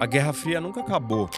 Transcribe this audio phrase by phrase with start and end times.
[0.00, 1.28] A Guerra Fria nunca acabou.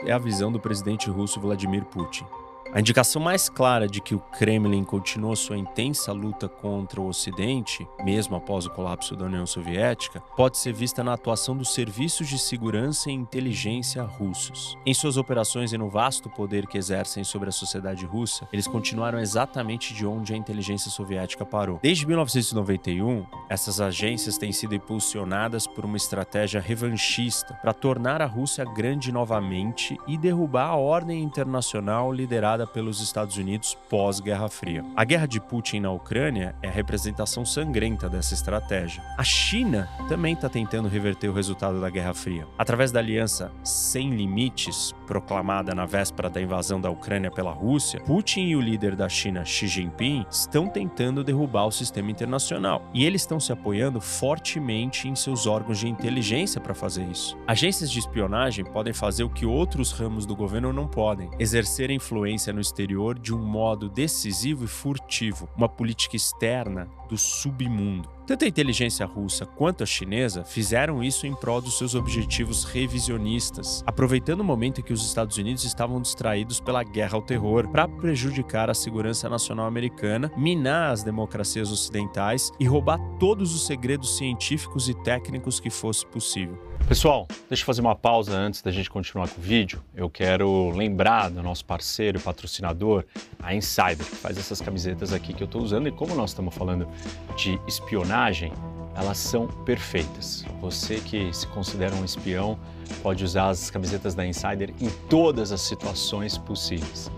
[0.00, 2.24] É a visão do presidente russo Vladimir Putin.
[2.72, 7.84] A indicação mais clara de que o Kremlin continuou sua intensa luta contra o Ocidente,
[8.04, 12.38] mesmo após o colapso da União Soviética, pode ser vista na atuação dos serviços de
[12.38, 14.78] segurança e inteligência russos.
[14.86, 19.18] Em suas operações e no vasto poder que exercem sobre a sociedade russa, eles continuaram
[19.18, 21.80] exatamente de onde a inteligência soviética parou.
[21.82, 28.64] Desde 1991, essas agências têm sido impulsionadas por uma estratégia revanchista para tornar a Rússia
[28.64, 34.84] grande novamente e derrubar a ordem internacional liderada pelos Estados Unidos pós-Guerra Fria.
[34.96, 39.02] A guerra de Putin na Ucrânia é a representação sangrenta dessa estratégia.
[39.18, 42.46] A China também está tentando reverter o resultado da Guerra Fria.
[42.58, 48.42] Através da aliança Sem Limites, proclamada na véspera da invasão da Ucrânia pela Rússia, Putin
[48.42, 52.88] e o líder da China, Xi Jinping, estão tentando derrubar o sistema internacional.
[52.94, 57.36] E eles estão se apoiando fortemente em seus órgãos de inteligência para fazer isso.
[57.46, 62.49] Agências de espionagem podem fazer o que outros ramos do governo não podem: exercer influência
[62.52, 68.08] no exterior de um modo decisivo e furtivo, uma política externa do submundo.
[68.26, 73.82] Tanto a inteligência russa quanto a chinesa fizeram isso em prol dos seus objetivos revisionistas,
[73.84, 77.88] aproveitando o momento em que os Estados Unidos estavam distraídos pela guerra ao terror para
[77.88, 84.88] prejudicar a segurança nacional americana, minar as democracias ocidentais e roubar todos os segredos científicos
[84.88, 86.69] e técnicos que fosse possível.
[86.88, 89.80] Pessoal, deixa eu fazer uma pausa antes da gente continuar com o vídeo.
[89.94, 93.04] Eu quero lembrar do nosso parceiro patrocinador,
[93.40, 95.86] a Insider, que faz essas camisetas aqui que eu estou usando.
[95.86, 96.88] E como nós estamos falando
[97.36, 98.52] de espionagem,
[98.96, 100.44] elas são perfeitas.
[100.60, 102.58] Você que se considera um espião
[103.02, 107.10] pode usar as camisetas da Insider em todas as situações possíveis.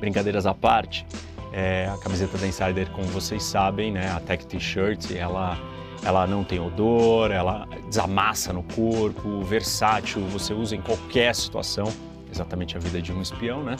[0.00, 1.06] Brincadeiras à parte,
[1.52, 5.58] é, a camiseta da Insider, como vocês sabem, né, a Tech T-shirt, ela
[6.04, 11.86] ela não tem odor, ela desamassa no corpo, versátil, você usa em qualquer situação,
[12.30, 13.76] exatamente a vida de um espião, né?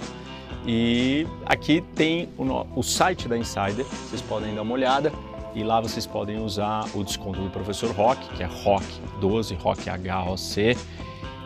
[0.67, 5.13] E aqui tem o, site da Insider, vocês podem dar uma olhada
[5.55, 8.85] e lá vocês podem usar o desconto do professor Rock, que é Rock
[9.21, 10.77] 12, Rock H-O-C.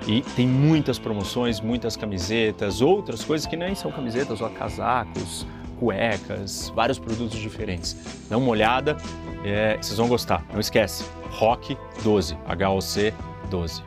[0.07, 5.47] E tem muitas promoções, muitas camisetas, outras coisas que nem são camisetas, ou casacos,
[5.79, 7.97] cuecas, vários produtos diferentes.
[8.29, 8.97] Dá uma olhada,
[9.45, 10.45] é, vocês vão gostar.
[10.53, 13.15] Não esquece, ROC 12, HOC
[13.51, 13.83] 12.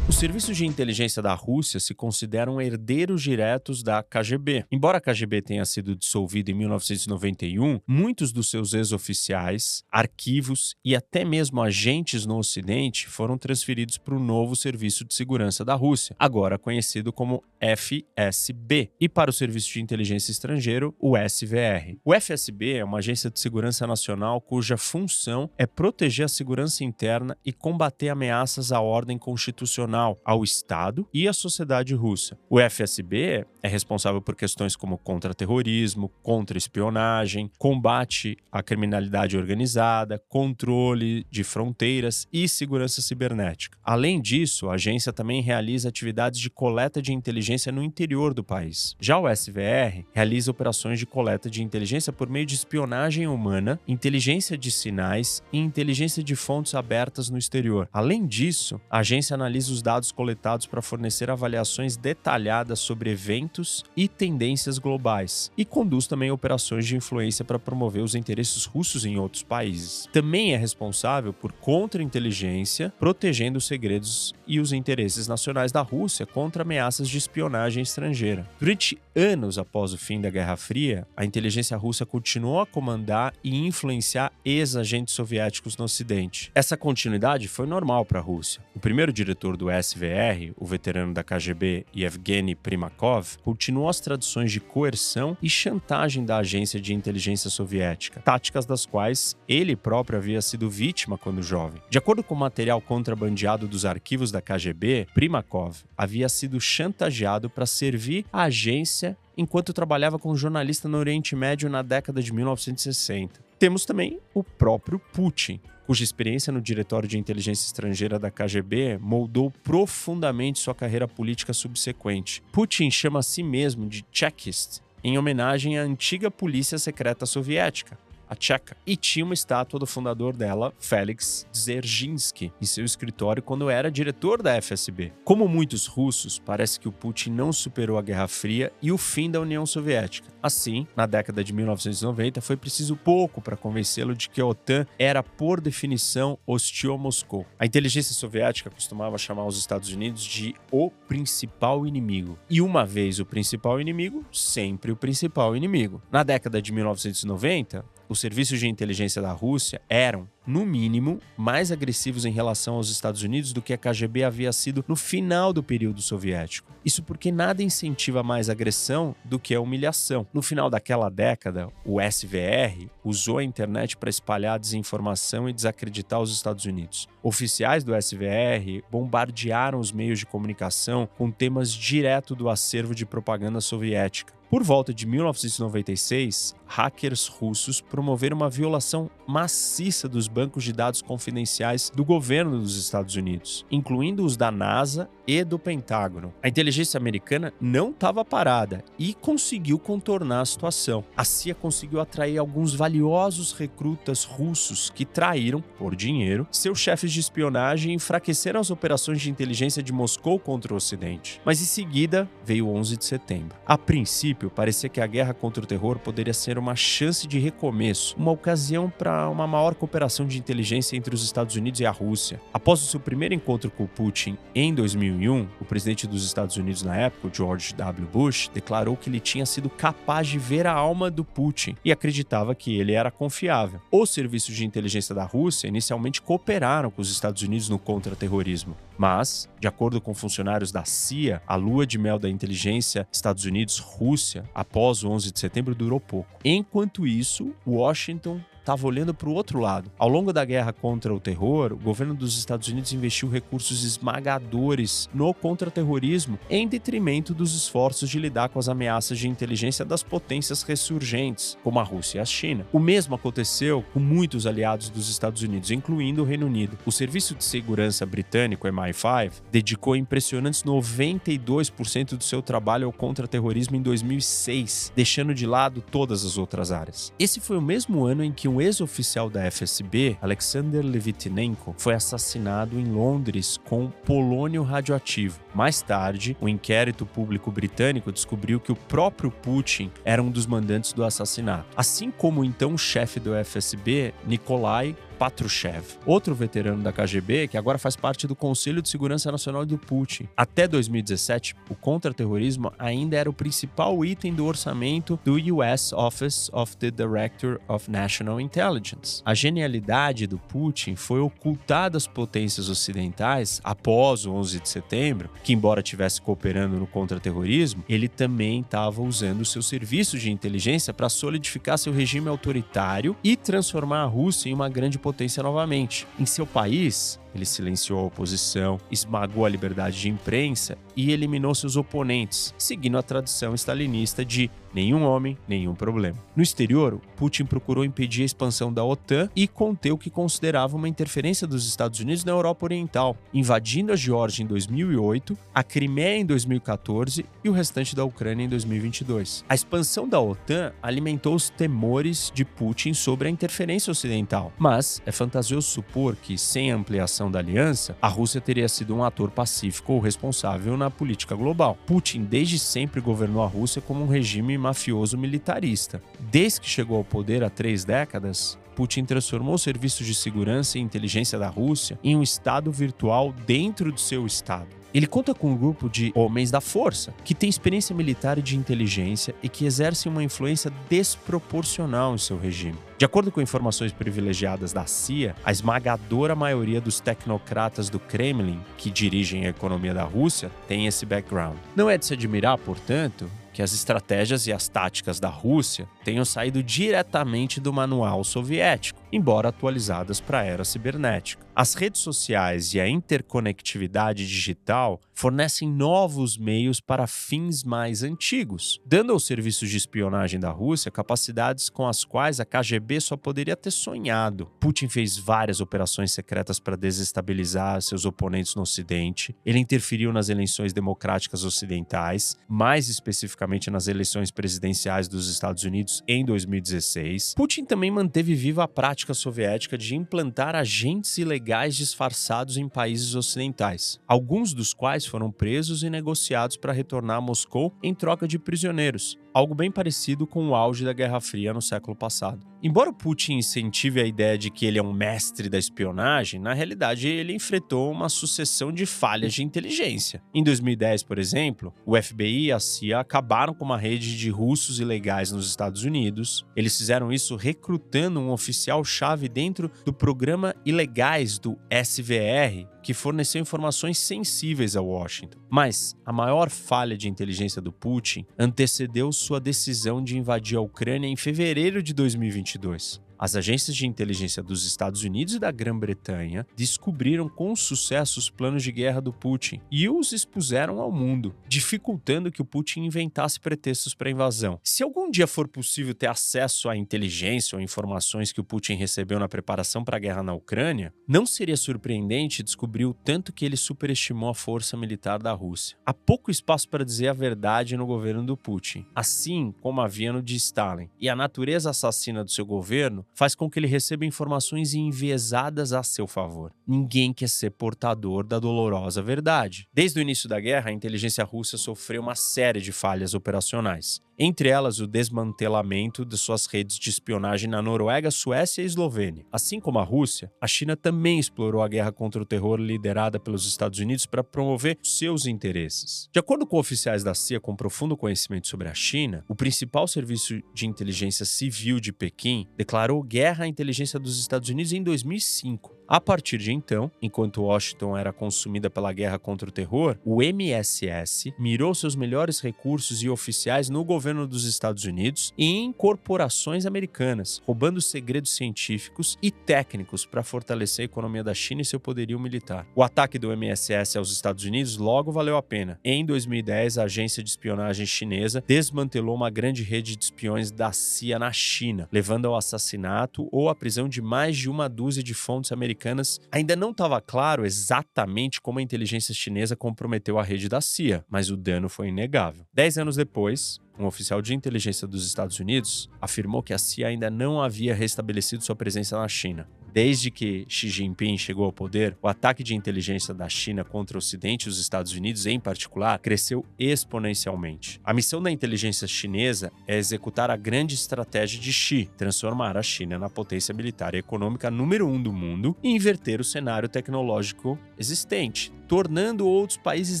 [0.10, 4.64] Os serviços de inteligência da Rússia se consideram herdeiros diretos da KGB.
[4.68, 11.24] Embora a KGB tenha sido dissolvida em 1991, muitos dos seus ex-oficiais, arquivos e até
[11.24, 16.58] mesmo agentes no Ocidente foram transferidos para o novo Serviço de Segurança da Rússia, agora
[16.58, 21.96] conhecido como FSB, e para o Serviço de Inteligência Estrangeiro, o SVR.
[22.04, 27.38] O FSB é uma agência de segurança nacional cuja função é proteger a segurança interna
[27.46, 32.38] e combater ameaças à ordem constitucional ao Estado e à sociedade russa.
[32.48, 41.44] O FSB é responsável por questões como contra-terrorismo, contra-espionagem, combate à criminalidade organizada, controle de
[41.44, 43.78] fronteiras e segurança cibernética.
[43.84, 48.94] Além disso, a agência também realiza atividades de coleta de inteligência no interior do país.
[49.00, 54.56] Já o SVR realiza operações de coleta de inteligência por meio de espionagem humana, inteligência
[54.56, 57.88] de sinais e inteligência de fontes abertas no exterior.
[57.92, 64.08] Além disso, a agência analisa os dados coletados para fornecer avaliações detalhadas sobre eventos e
[64.08, 69.42] tendências globais e conduz também operações de influência para promover os interesses russos em outros
[69.42, 70.08] países.
[70.12, 76.62] Também é responsável por contra-inteligência, protegendo os segredos e os interesses nacionais da Rússia contra
[76.62, 78.48] ameaças de espionagem estrangeira.
[78.58, 83.66] Durante anos após o fim da Guerra Fria, a inteligência russa continuou a comandar e
[83.66, 86.50] influenciar ex-agentes soviéticos no Ocidente.
[86.54, 88.62] Essa continuidade foi normal para a Rússia.
[88.74, 94.60] O primeiro diretor do SVR, o veterano da KGB Yevgeny Primakov, continuou as tradições de
[94.60, 100.68] coerção e chantagem da agência de inteligência soviética, táticas das quais ele próprio havia sido
[100.68, 101.82] vítima quando jovem.
[101.88, 107.66] De acordo com o material contrabandeado dos arquivos da KGB, Primakov havia sido chantageado para
[107.66, 113.40] servir a agência enquanto trabalhava como jornalista no Oriente Médio na década de 1960.
[113.58, 119.50] Temos também o próprio Putin, cuja experiência no Diretório de Inteligência Estrangeira da KGB moldou
[119.64, 122.42] profundamente sua carreira política subsequente.
[122.52, 127.98] Putin chama a si mesmo de Chekist, em homenagem à antiga polícia secreta soviética,
[128.30, 133.68] a tcheca, e tinha uma estátua do fundador dela, Felix Dzerzhinsky, em seu escritório quando
[133.68, 135.12] era diretor da FSB.
[135.24, 139.28] Como muitos russos, parece que o Putin não superou a Guerra Fria e o fim
[139.28, 140.28] da União Soviética.
[140.40, 145.22] Assim, na década de 1990, foi preciso pouco para convencê-lo de que a OTAN era,
[145.22, 147.44] por definição, hostil a Moscou.
[147.58, 152.38] A inteligência soviética costumava chamar os Estados Unidos de o principal inimigo.
[152.48, 156.00] E uma vez o principal inimigo, sempre o principal inimigo.
[156.10, 162.24] Na década de 1990, os serviços de inteligência da Rússia eram, no mínimo, mais agressivos
[162.24, 166.02] em relação aos Estados Unidos do que a KGB havia sido no final do período
[166.02, 166.72] soviético.
[166.84, 170.26] Isso porque nada incentiva mais agressão do que a humilhação.
[170.34, 176.32] No final daquela década, o SVR usou a internet para espalhar desinformação e desacreditar os
[176.32, 177.08] Estados Unidos.
[177.22, 183.60] Oficiais do SVR bombardearam os meios de comunicação com temas direto do acervo de propaganda
[183.60, 184.39] soviética.
[184.50, 191.88] Por volta de 1996, hackers russos promoveram uma violação maciça dos bancos de dados confidenciais
[191.94, 196.34] do governo dos Estados Unidos, incluindo os da NASA e do Pentágono.
[196.42, 201.04] A inteligência americana não estava parada e conseguiu contornar a situação.
[201.16, 207.20] A CIA conseguiu atrair alguns valiosos recrutas russos que traíram, por dinheiro, seus chefes de
[207.20, 211.40] espionagem e enfraqueceram as operações de inteligência de Moscou contra o Ocidente.
[211.44, 213.56] Mas em seguida veio o 11 de setembro.
[213.64, 217.38] A princípio, princípio, parecia que a guerra contra o terror poderia ser uma chance de
[217.38, 221.90] recomeço, uma ocasião para uma maior cooperação de inteligência entre os Estados Unidos e a
[221.90, 222.40] Rússia.
[222.52, 226.96] Após o seu primeiro encontro com Putin em 2001, o presidente dos Estados Unidos na
[226.96, 228.08] época, George W.
[228.10, 232.54] Bush, declarou que ele tinha sido capaz de ver a alma do Putin e acreditava
[232.54, 233.80] que ele era confiável.
[233.90, 239.48] Os serviços de inteligência da Rússia inicialmente cooperaram com os Estados Unidos no contra-terrorismo, mas,
[239.58, 244.44] de acordo com funcionários da CIA, a lua de mel da inteligência Estados Unidos-Rússia Rússia
[244.54, 246.38] após o 11 de setembro durou pouco.
[246.44, 249.90] Enquanto isso, Washington estava olhando para o outro lado.
[249.98, 255.08] Ao longo da guerra contra o terror, o governo dos Estados Unidos investiu recursos esmagadores
[255.12, 260.62] no contra-terrorismo em detrimento dos esforços de lidar com as ameaças de inteligência das potências
[260.62, 262.64] ressurgentes, como a Rússia e a China.
[262.72, 266.78] O mesmo aconteceu com muitos aliados dos Estados Unidos, incluindo o Reino Unido.
[266.86, 273.82] O Serviço de Segurança Britânico, MI5, dedicou impressionantes 92% do seu trabalho ao contra-terrorismo em
[273.82, 277.12] 2006, deixando de lado todas as outras áreas.
[277.18, 282.78] Esse foi o mesmo ano em que um ex-oficial da FSB, Alexander Levitnenko, foi assassinado
[282.78, 285.40] em Londres com polônio radioativo.
[285.54, 290.46] Mais tarde, o um inquérito público britânico descobriu que o próprio Putin era um dos
[290.46, 296.90] mandantes do assassinato, assim como o então chefe do FSB, Nikolai Patrushev, outro veterano da
[296.94, 300.26] KGB que agora faz parte do Conselho de Segurança Nacional do Putin.
[300.34, 306.74] Até 2017, o contra-terrorismo ainda era o principal item do orçamento do US Office of
[306.78, 309.20] the Director of National Intelligence.
[309.22, 315.52] A genialidade do Putin foi ocultar das potências ocidentais após o 11 de setembro, que
[315.52, 321.76] embora estivesse cooperando no contra-terrorismo, ele também estava usando seus serviços de inteligência para solidificar
[321.76, 326.06] seu regime autoritário e transformar a Rússia em uma grande potência potência novamente.
[326.18, 331.76] Em seu país, ele silenciou a oposição, esmagou a liberdade de imprensa e eliminou seus
[331.76, 336.18] oponentes, seguindo a tradição stalinista de nenhum homem, nenhum problema.
[336.34, 340.88] No exterior, Putin procurou impedir a expansão da OTAN e conter o que considerava uma
[340.88, 346.24] interferência dos Estados Unidos na Europa Oriental, invadindo a Geórgia em 2008, a Crimeia em
[346.24, 349.44] 2014 e o restante da Ucrânia em 2022.
[349.48, 355.12] A expansão da OTAN alimentou os temores de Putin sobre a interferência ocidental, mas é
[355.12, 360.00] fantasioso supor que, sem ampliação da aliança, a Rússia teria sido um ator pacífico ou
[360.00, 361.76] responsável na política global.
[361.86, 366.02] Putin desde sempre governou a Rússia como um regime mafioso militarista.
[366.18, 370.80] Desde que chegou ao poder há três décadas, Putin transformou os serviços de segurança e
[370.80, 374.68] inteligência da Rússia em um estado virtual dentro do seu estado.
[374.92, 378.56] Ele conta com um grupo de homens da força, que tem experiência militar e de
[378.56, 382.76] inteligência e que exercem uma influência desproporcional em seu regime.
[382.98, 388.90] De acordo com informações privilegiadas da CIA, a esmagadora maioria dos tecnocratas do Kremlin, que
[388.90, 391.56] dirigem a economia da Rússia, tem esse background.
[391.76, 396.24] Não é de se admirar, portanto, que as estratégias e as táticas da Rússia tenham
[396.24, 401.46] saído diretamente do manual soviético, embora atualizadas para a era cibernética.
[401.54, 409.12] As redes sociais e a interconectividade digital fornecem novos meios para fins mais antigos, dando
[409.12, 413.70] aos serviços de espionagem da Rússia capacidades com as quais a KGB só poderia ter
[413.70, 414.46] sonhado.
[414.58, 419.36] Putin fez várias operações secretas para desestabilizar seus oponentes no Ocidente.
[419.44, 426.24] Ele interferiu nas eleições democráticas ocidentais, mais especificamente nas eleições presidenciais dos Estados Unidos em
[426.24, 427.34] 2016.
[427.34, 434.00] Putin também manteve viva a prática soviética de implantar agentes ilegais disfarçados em países ocidentais,
[434.08, 439.18] alguns dos quais foram presos e negociados para retornar a Moscou em troca de prisioneiros
[439.32, 442.50] algo bem parecido com o auge da Guerra Fria no século passado.
[442.62, 447.08] Embora Putin incentive a ideia de que ele é um mestre da espionagem, na realidade
[447.08, 450.22] ele enfrentou uma sucessão de falhas de inteligência.
[450.34, 454.78] Em 2010, por exemplo, o FBI e a CIA acabaram com uma rede de russos
[454.78, 456.44] ilegais nos Estados Unidos.
[456.54, 463.98] Eles fizeram isso recrutando um oficial-chave dentro do programa Ilegais do SVR, que forneceu informações
[463.98, 465.38] sensíveis a Washington.
[465.48, 471.06] Mas a maior falha de inteligência do Putin antecedeu sua decisão de invadir a Ucrânia
[471.06, 473.00] em fevereiro de 2022.
[473.22, 478.62] As agências de inteligência dos Estados Unidos e da Grã-Bretanha descobriram com sucesso os planos
[478.62, 483.94] de guerra do Putin e os expuseram ao mundo, dificultando que o Putin inventasse pretextos
[483.94, 484.58] para a invasão.
[484.64, 489.18] Se algum dia for possível ter acesso à inteligência ou informações que o Putin recebeu
[489.18, 493.56] na preparação para a guerra na Ucrânia, não seria surpreendente descobrir o tanto que ele
[493.58, 495.76] superestimou a força militar da Rússia.
[495.84, 500.22] Há pouco espaço para dizer a verdade no governo do Putin, assim como havia no
[500.22, 504.72] de Stalin, e a natureza assassina do seu governo faz com que ele receba informações
[504.72, 506.54] enviesadas a seu favor.
[506.66, 509.68] Ninguém quer ser portador da dolorosa verdade.
[509.74, 514.50] Desde o início da guerra, a inteligência russa sofreu uma série de falhas operacionais entre
[514.50, 519.24] elas o desmantelamento de suas redes de espionagem na Noruega, Suécia e Eslovênia.
[519.32, 523.46] Assim como a Rússia, a China também explorou a guerra contra o terror liderada pelos
[523.46, 526.10] Estados Unidos para promover seus interesses.
[526.12, 530.38] De acordo com oficiais da CIA com profundo conhecimento sobre a China, o principal serviço
[530.52, 535.79] de inteligência civil de Pequim declarou guerra à inteligência dos Estados Unidos em 2005.
[535.90, 541.34] A partir de então, enquanto Washington era consumida pela guerra contra o terror, o MSS
[541.36, 547.42] mirou seus melhores recursos e oficiais no governo dos Estados Unidos e em corporações americanas,
[547.44, 552.68] roubando segredos científicos e técnicos para fortalecer a economia da China e seu poderio militar.
[552.76, 555.80] O ataque do MSS aos Estados Unidos logo valeu a pena.
[555.82, 561.18] Em 2010, a agência de espionagem chinesa desmantelou uma grande rede de espiões da CIA
[561.18, 565.50] na China, levando ao assassinato ou à prisão de mais de uma dúzia de fontes
[565.50, 570.60] americanas americanas, ainda não estava claro exatamente como a inteligência chinesa comprometeu a rede da
[570.60, 572.44] CIA, mas o dano foi inegável.
[572.52, 577.10] Dez anos depois, um oficial de inteligência dos Estados Unidos afirmou que a CIA ainda
[577.10, 579.48] não havia restabelecido sua presença na China.
[579.72, 583.98] Desde que Xi Jinping chegou ao poder, o ataque de inteligência da China contra o
[583.98, 587.80] Ocidente e os Estados Unidos, em particular, cresceu exponencialmente.
[587.84, 592.98] A missão da inteligência chinesa é executar a grande estratégia de Xi, transformar a China
[592.98, 598.52] na potência militar e econômica número um do mundo e inverter o cenário tecnológico existente,
[598.70, 600.00] tornando outros países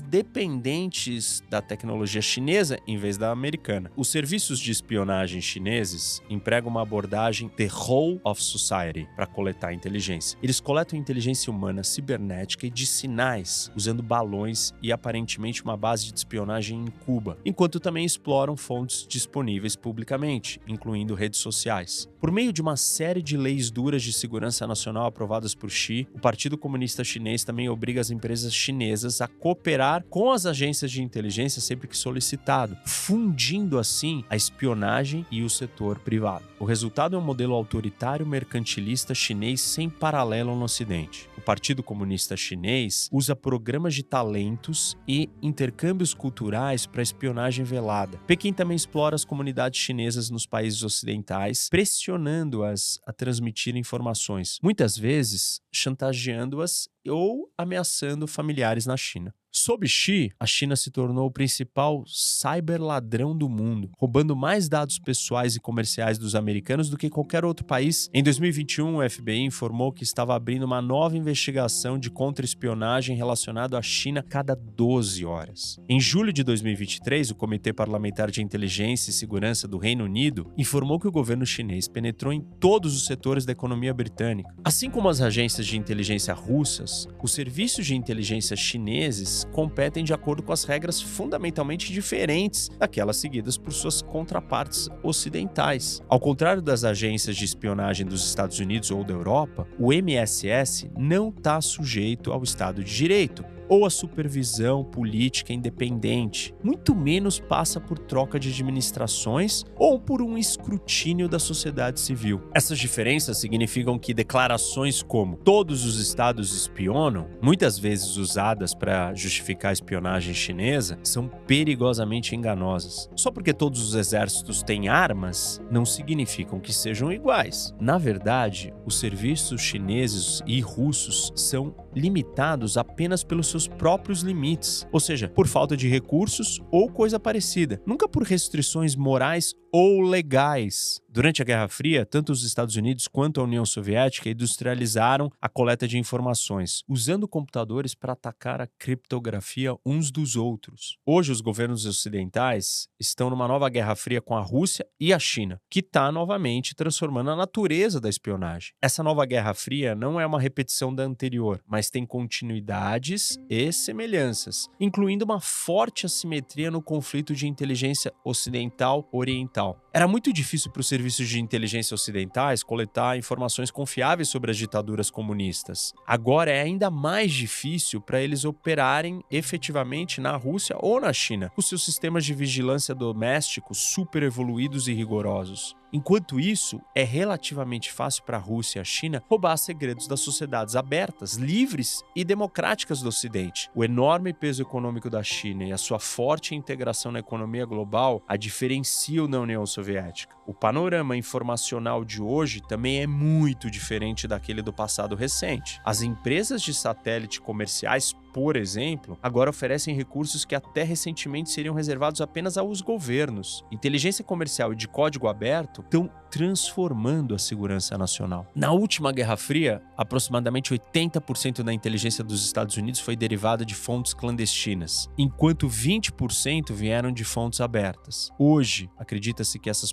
[0.00, 3.90] dependentes da tecnologia chinesa em vez da americana.
[3.96, 10.38] Os serviços de espionagem chineses empregam uma abordagem The Whole of Society para coletar inteligência.
[10.40, 16.16] Eles coletam inteligência humana cibernética e de sinais, usando balões e aparentemente uma base de
[16.16, 22.08] espionagem em Cuba, enquanto também exploram fontes disponíveis publicamente, incluindo redes sociais.
[22.20, 26.20] Por meio de uma série de leis duras de segurança nacional aprovadas por Xi, o
[26.20, 31.60] Partido Comunista Chinês também obriga as empresas chinesas a cooperar com as agências de inteligência
[31.60, 36.44] sempre que solicitado, fundindo assim a espionagem e o setor privado.
[36.60, 41.28] O resultado é um modelo autoritário mercantilista chinês sem paralelo no Ocidente.
[41.38, 48.18] O Partido Comunista Chinês usa programas de talentos e intercâmbios culturais para espionagem velada.
[48.26, 55.62] Pequim também explora as comunidades chinesas nos países ocidentais, pressionando-as a transmitir informações, muitas vezes
[55.72, 59.34] chantageando-as ou ameaçando familiares na China.
[59.62, 65.54] Sob Xi, a China se tornou o principal cyberladrão do mundo, roubando mais dados pessoais
[65.54, 68.08] e comerciais dos americanos do que qualquer outro país.
[68.14, 73.82] Em 2021, o FBI informou que estava abrindo uma nova investigação de contra-espionagem relacionada à
[73.82, 75.78] China cada 12 horas.
[75.86, 80.98] Em julho de 2023, o Comitê Parlamentar de Inteligência e Segurança do Reino Unido informou
[80.98, 84.54] que o governo chinês penetrou em todos os setores da economia britânica.
[84.64, 90.42] Assim como as agências de inteligência russas, os serviços de inteligência chineses competem de acordo
[90.42, 96.02] com as regras fundamentalmente diferentes daquelas seguidas por suas contrapartes ocidentais.
[96.08, 101.28] Ao contrário das agências de espionagem dos Estados Unidos ou da Europa, o MSS não
[101.28, 107.98] está sujeito ao Estado de Direito ou a supervisão política independente, muito menos passa por
[107.98, 112.42] troca de administrações ou por um escrutínio da sociedade civil.
[112.52, 119.70] Essas diferenças significam que declarações como todos os estados espionam, muitas vezes usadas para justificar
[119.70, 123.08] a espionagem chinesa, são perigosamente enganosas.
[123.14, 127.72] Só porque todos os exércitos têm armas, não significam que sejam iguais.
[127.80, 135.00] Na verdade, os serviços chineses e russos são limitados apenas pelos seus próprios limites, ou
[135.00, 141.00] seja, por falta de recursos ou coisa parecida, nunca por restrições morais ou legais.
[141.12, 145.88] Durante a Guerra Fria, tanto os Estados Unidos quanto a União Soviética industrializaram a coleta
[145.88, 150.98] de informações, usando computadores para atacar a criptografia uns dos outros.
[151.04, 155.60] Hoje, os governos ocidentais estão numa nova Guerra Fria com a Rússia e a China,
[155.68, 158.72] que está novamente transformando a natureza da espionagem.
[158.80, 164.68] Essa nova Guerra Fria não é uma repetição da anterior, mas tem continuidades e semelhanças,
[164.78, 169.59] incluindo uma forte assimetria no conflito de inteligência ocidental-oriental.
[169.60, 169.76] 道。
[169.92, 175.92] Era muito difícil para os serviços de inteligência ocidentais coletar informações confiáveis sobre as ditaduras comunistas.
[176.06, 181.60] Agora é ainda mais difícil para eles operarem efetivamente na Rússia ou na China, com
[181.60, 185.74] seus sistemas de vigilância domésticos super evoluídos e rigorosos.
[185.92, 190.76] Enquanto isso, é relativamente fácil para a Rússia e a China roubar segredos das sociedades
[190.76, 193.68] abertas, livres e democráticas do Ocidente.
[193.74, 198.36] O enorme peso econômico da China e a sua forte integração na economia global a
[198.36, 200.34] diferenciam da União Soviética soviética.
[200.50, 205.80] O panorama informacional de hoje também é muito diferente daquele do passado recente.
[205.84, 212.20] As empresas de satélite comerciais por exemplo, agora oferecem recursos que até recentemente seriam reservados
[212.20, 213.64] apenas aos governos.
[213.70, 218.46] Inteligência comercial e de código aberto estão transformando a segurança nacional.
[218.54, 224.14] Na última Guerra Fria, aproximadamente 80% da inteligência dos Estados Unidos foi derivada de fontes
[224.14, 228.30] clandestinas, enquanto 20% vieram de fontes abertas.
[228.38, 229.92] Hoje, acredita-se que essas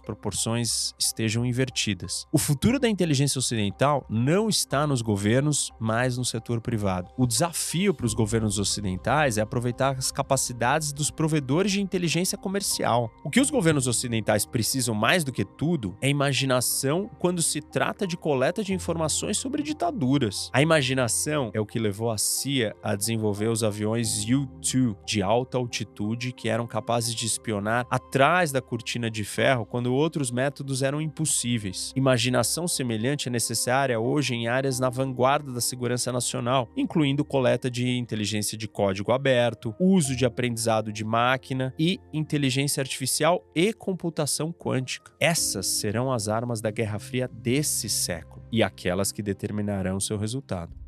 [0.55, 2.27] estejam invertidas.
[2.31, 7.11] O futuro da inteligência ocidental não está nos governos, mas no setor privado.
[7.17, 13.11] O desafio para os governos ocidentais é aproveitar as capacidades dos provedores de inteligência comercial.
[13.23, 18.05] O que os governos ocidentais precisam mais do que tudo é imaginação quando se trata
[18.05, 20.49] de coleta de informações sobre ditaduras.
[20.53, 25.57] A imaginação é o que levou a CIA a desenvolver os aviões U-2 de alta
[25.57, 31.01] altitude que eram capazes de espionar atrás da cortina de ferro quando outros métodos eram
[31.01, 31.91] impossíveis.
[31.95, 37.97] Imaginação semelhante é necessária hoje em áreas na vanguarda da segurança nacional, incluindo coleta de
[37.97, 45.11] inteligência de código aberto, uso de aprendizado de máquina e inteligência artificial e computação quântica.
[45.19, 50.86] Essas serão as armas da Guerra Fria desse século e aquelas que determinarão seu resultado.